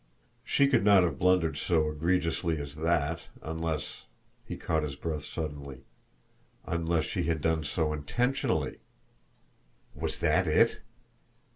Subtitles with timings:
[0.43, 4.05] She could not have blundered so egregiously as that, unless
[4.43, 5.83] he caught his breath suddenly
[6.65, 8.79] unless she had done so intentionally!
[9.93, 10.81] Was that it?